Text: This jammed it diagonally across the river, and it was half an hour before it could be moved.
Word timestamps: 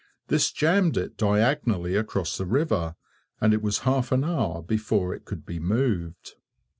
This 0.29 0.51
jammed 0.51 0.97
it 0.97 1.15
diagonally 1.15 1.95
across 1.95 2.35
the 2.35 2.47
river, 2.47 2.95
and 3.39 3.53
it 3.53 3.61
was 3.61 3.77
half 3.85 4.11
an 4.11 4.23
hour 4.23 4.63
before 4.63 5.13
it 5.13 5.25
could 5.25 5.45
be 5.45 5.59
moved. 5.59 6.33